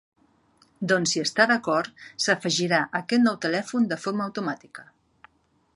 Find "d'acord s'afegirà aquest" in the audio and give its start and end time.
1.51-3.25